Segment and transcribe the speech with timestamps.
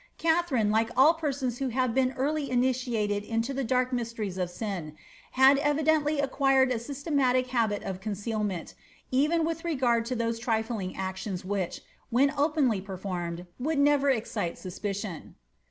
[0.17, 4.95] Katharine, like all persons who have been early initiated into the dark mysteries of sin,
[5.33, 8.73] had evi dently acquired a systematic habit of concealment,
[9.11, 15.35] even with regard to those trifling actions which, when openly performed, would never excite suspicion.